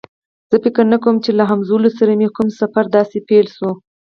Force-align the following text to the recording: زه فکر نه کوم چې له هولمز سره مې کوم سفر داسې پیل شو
زه 0.49 0.55
فکر 0.63 0.83
نه 0.93 0.97
کوم 1.03 1.15
چې 1.23 1.31
له 1.37 1.43
هولمز 1.49 1.93
سره 1.99 2.11
مې 2.19 2.27
کوم 2.35 2.47
سفر 2.61 2.83
داسې 2.95 3.17
پیل 3.27 3.47
شو 3.55 3.69